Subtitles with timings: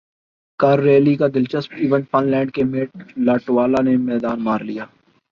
[0.59, 2.89] کارریلی کا دلچسپ event fun land کے میٹ
[3.17, 4.85] لاٹوالہ نے میدان مار لیا